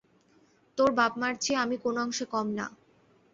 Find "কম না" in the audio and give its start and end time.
2.33-2.65